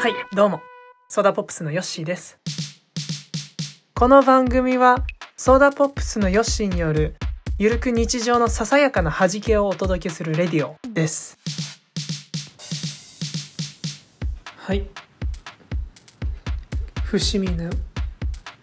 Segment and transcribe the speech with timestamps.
[0.00, 0.62] はいどうも。
[1.08, 2.38] ソーダポップスのヨッシーです。
[3.96, 5.04] この番組は
[5.36, 7.16] ソーダポップスのヨッシーによる
[7.58, 11.36] ゆるく日常のささやかな弾けをお届けするレディオです。
[14.58, 14.86] はい。
[17.02, 17.68] 伏見の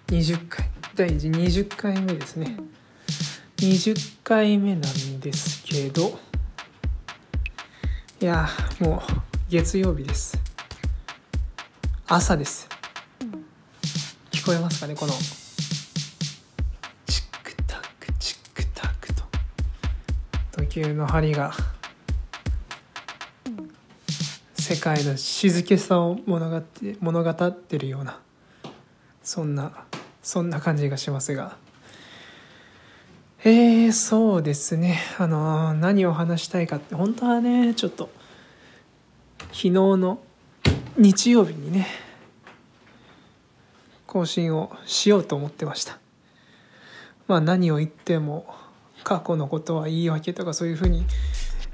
[0.07, 0.69] 20回。
[0.95, 2.55] 第20回目ですね。
[3.57, 6.17] 20回目なんですけど
[8.21, 8.47] いや
[8.79, 10.44] もう月曜日です。
[12.07, 12.69] 朝です。
[14.29, 15.13] 聞こえますかねこの。
[17.07, 19.23] チックタックチックタックと。
[20.51, 21.51] 時計の針が。
[24.53, 28.19] 世界の静けさを物語って物語ってるような。
[29.23, 29.71] そんな
[30.21, 31.57] そんな感じがしますが。
[33.43, 34.99] えー、そうですね。
[35.17, 38.11] あの何を話したいかって本当はねちょっと
[39.39, 40.19] 昨日の
[40.97, 41.87] 日曜日にね
[44.07, 45.99] 更新をしようと思ってました。
[47.27, 48.45] まあ何を言っても
[49.03, 51.05] 過去のことは言い訳とかそういうふうに、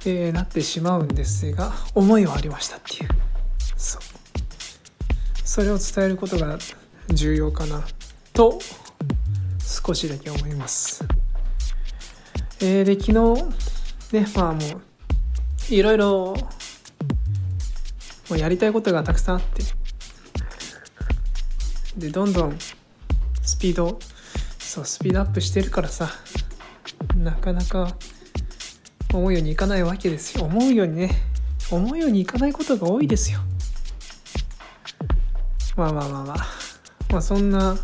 [0.06, 3.10] えー、なってしまうんですが思いはありましたっていう。
[3.78, 4.02] そう。
[5.44, 6.58] それを伝えることが
[7.10, 7.84] 重要かな
[8.34, 8.60] と
[9.60, 11.06] 少しだけ思います。
[12.60, 13.44] えー、で昨日
[14.14, 14.82] ねまあもう
[15.70, 16.36] いろいろ
[18.32, 19.64] もうやりたいことがたくさんあって。
[21.98, 22.58] でどんどん
[23.42, 24.00] スピード
[24.58, 26.10] そうスピードアップしてるからさ。
[27.18, 27.94] なかなか
[29.14, 30.46] 思うようにいかないわけですよ。
[30.46, 31.12] 思うようにね。
[31.70, 33.42] 思うようにいかないことが多いですよ。
[35.76, 36.38] まあまあまあまあ。
[37.10, 37.76] まあそんな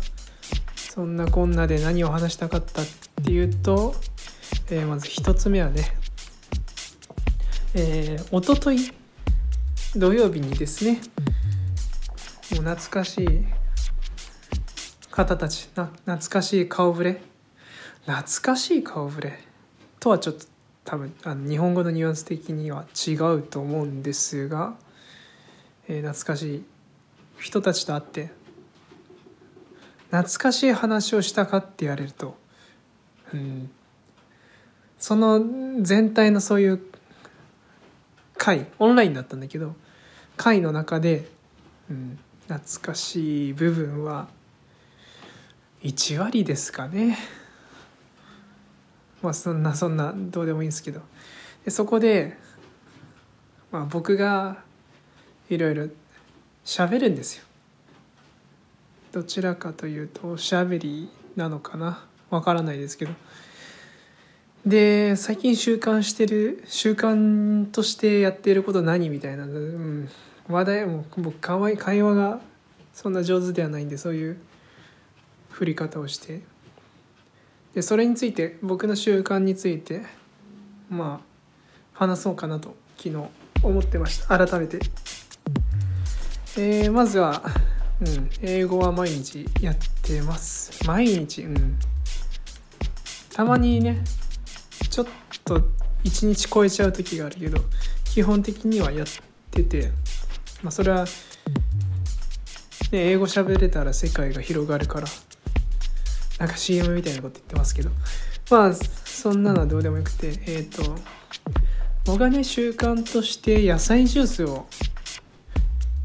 [0.74, 2.86] そんなこんなで何を話したかったっ
[3.22, 3.94] ていうと、
[4.70, 5.94] えー、まず一つ目はね
[7.74, 8.78] えー、おととい
[9.98, 11.00] 土曜日にですね
[12.52, 13.44] もう懐かしい
[15.10, 17.20] 方たちな懐かしい顔ぶれ。
[18.06, 19.40] 懐かしい顔ぶれ。
[19.98, 20.46] とはちょっと
[20.84, 24.76] 多分あの日本語のニュアンス的には違うと思うんですが、
[25.88, 26.64] えー、懐かしい
[27.40, 28.30] 人たちと会って
[30.10, 32.36] 懐かしい話をしたかって言われると、
[33.34, 33.70] うん、
[34.96, 35.42] その
[35.82, 36.80] 全体のそういう
[38.36, 39.74] 会オンラインだったんだけど
[40.38, 41.28] 会の中で、
[41.90, 42.18] うん、
[42.48, 44.28] 懐かしい部分は
[45.82, 47.18] 1割ですかね。
[49.20, 51.02] まあそんなそんなどうでもいいんですけど。
[51.64, 52.38] でそこで、
[53.70, 54.62] まあ、僕が
[55.50, 55.88] いろいろ
[56.64, 57.44] 喋るんですよ。
[59.12, 62.04] どちらかというとおしゃべりなのかな。
[62.30, 63.12] わからないですけど。
[64.66, 70.08] で最近習慣してる習慣としてやってること何みたいな、うん、
[70.48, 72.40] 話題も僕かわい会話が
[72.92, 74.38] そんな上手ではないんでそういう
[75.50, 76.40] 振り方をして。
[77.74, 80.02] でそれについて僕の習慣について
[80.90, 81.28] まあ
[81.92, 83.16] 話そうかなと昨日
[83.62, 84.46] 思ってました。
[84.46, 84.80] 改めて、
[86.56, 87.42] えー、まずは、
[88.00, 90.84] うん、英語は毎日やってます。
[90.86, 91.78] 毎日うん。
[93.32, 94.02] たまにね
[95.48, 95.60] と
[96.04, 97.58] 1日超えちゃう時があるけど
[98.04, 99.06] 基本的にはやっ
[99.50, 99.90] てて
[100.62, 101.10] まあそれは、ね、
[102.92, 105.06] 英語喋れたら世界が広がるから
[106.38, 107.90] なんか CM みたいなこと言ってますけど
[108.50, 110.96] まあそんなのはどうでもよくてえっ、ー、と
[112.04, 114.66] 僕がね習慣として野菜ジュースを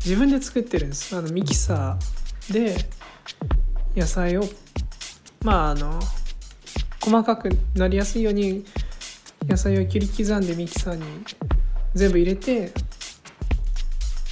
[0.03, 1.15] 自分で作ってるんです。
[1.15, 2.75] あのミキサーで
[3.95, 4.43] 野菜を
[5.43, 6.01] まああの
[6.99, 8.65] 細かくなりやすいように
[9.47, 11.03] 野菜を切り刻んでミキサーに
[11.93, 12.71] 全部入れて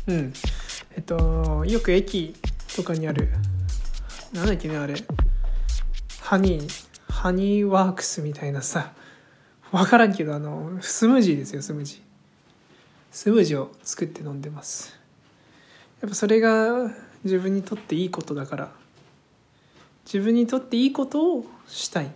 [0.08, 0.34] うん。
[0.96, 2.36] えっとよく駅
[2.76, 3.30] とかにある
[4.34, 4.96] なんだっけねあれ。
[6.22, 8.94] ハニーハニーワークスみたいなさ
[9.72, 12.00] 分からんけどあのスムージーですよスムージー。
[13.12, 14.98] スムージーを作って飲んでます。
[16.02, 16.92] やっぱそれが
[17.24, 18.72] 自分にとっていいことだから。
[20.06, 22.12] 自分にとっていいことをしたい。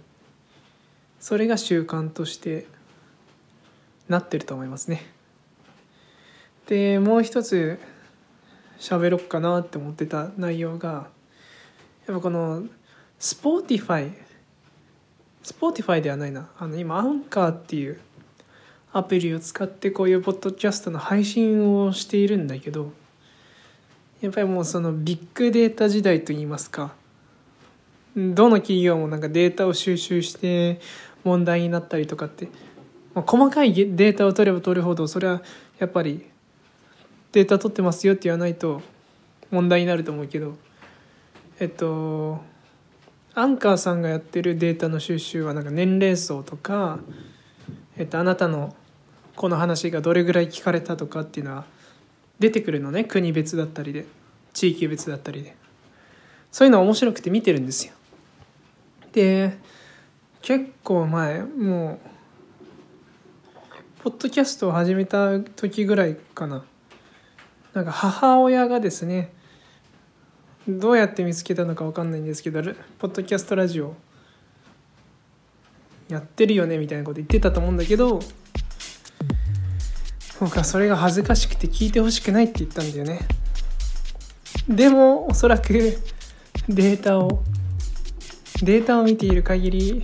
[1.20, 2.66] それが習慣として
[4.08, 5.06] なってると思いますね。
[6.68, 7.80] でもう一つ
[8.80, 11.08] 喋ろっかなって思ってた内容が
[12.08, 12.64] やっぱこの
[13.20, 14.12] スポーティファイ
[15.44, 16.50] スポーティファイではないな。
[16.58, 18.00] あの今アンカーっていう
[18.92, 22.94] アプリを使ってこういうポッドキャストの配信をしているんだけど
[24.22, 26.94] やっぱりもうそのビッグデータ時代といいますか
[28.16, 30.80] どの企業もなんかデータを収集して
[31.26, 32.48] 問題になったりとかって
[33.22, 35.42] 細かいデータを取れば取るほどそれは
[35.80, 36.26] やっぱり
[37.32, 38.82] データ取ってますよって言わないと
[39.52, 40.56] 問題になると思うけど
[41.60, 42.42] えっと
[43.34, 47.00] アンカーさんがやってるデータの収集はなんか年齢層とか、
[47.98, 48.74] えっと、あなたの
[49.36, 51.66] この話がどれぐらい聞かれたとかっていうのは
[52.40, 54.06] 出てくるのね国別だったりで
[54.54, 55.56] 地域別だったりで。
[56.56, 57.92] そういうの面白くて見てるんですよ。
[59.12, 59.58] で
[60.42, 62.15] 結構前もう
[64.06, 66.64] ポッドキャストを始めた時ぐらいかな。
[67.74, 69.34] なんか母親がですね
[70.68, 72.62] どうやって見つけたのか分かんないんですけど
[73.00, 73.96] ポッドキャストラジオ
[76.08, 78.20] やってるよねみたいなこと言ってたと思うんだけど
[80.40, 83.22] 僕はそれが恥ずかしくて聞いてほしくないって言ったんだよね。
[84.70, 85.74] でもおそらく
[86.70, 87.44] データを
[88.62, 90.04] データを見ている限り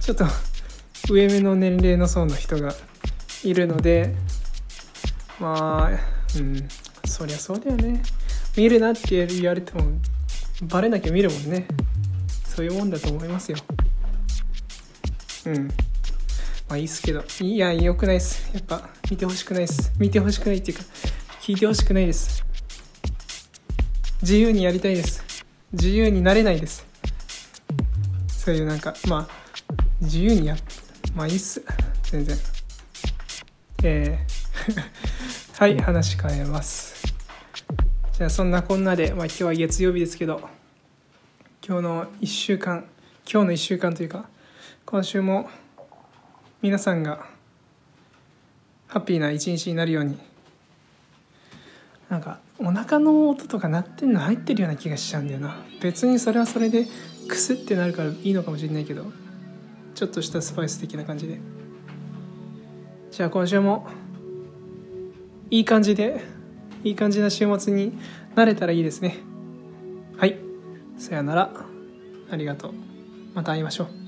[0.00, 0.24] ちょっと
[1.06, 2.74] 上目の年齢の層の人が
[3.42, 4.14] いるので
[5.38, 6.68] まあうん
[7.06, 8.02] そりゃそうだよね。
[8.56, 9.84] 見るなって言われても
[10.62, 11.66] バレなきゃ見るもんね。
[12.44, 13.58] そういうもんだと思いますよ。
[15.46, 15.68] うん。
[16.68, 17.22] まあいいっすけど。
[17.40, 18.50] いやよくないっす。
[18.54, 19.92] やっぱ見てほしくないっす。
[19.98, 20.84] 見てほしくないっていうか
[21.40, 22.44] 聞いてほしくないです。
[24.22, 25.22] 自由にやりたいです。
[25.72, 26.86] 自由になれないです。
[28.28, 29.44] そういうなんかまあ
[30.00, 30.58] 自由にやっ
[31.14, 31.62] まあいいっす。
[32.02, 32.36] 全然。
[33.84, 34.34] えー。
[35.56, 37.14] はい話変えます。
[38.16, 40.48] じゃあそんなこんなで、まあ、今日は月曜日ですけど
[41.66, 42.84] 今日の1週間
[43.30, 44.28] 今日の1週間というか
[44.84, 45.48] 今週も
[46.62, 47.26] 皆さんが
[48.88, 50.18] ハッピーな一日になるように
[52.08, 55.56] なんかお腹の音とか鳴ってんの入ってるような気がしちゃうんだよな。
[55.80, 56.86] 別にそれはそれで
[57.28, 59.23] クスってなるからいいのかもしれないけど
[59.94, 61.38] ちょっとしたスパイス的な感じで。
[63.10, 63.86] じゃあ今週も
[65.50, 66.20] いい感じで
[66.82, 67.96] いい感じな週末に
[68.34, 69.18] なれたらいいですね。
[70.16, 70.38] はい。
[70.98, 71.50] さよなら。
[72.30, 72.72] ありがとう。
[73.34, 74.03] また会いましょう。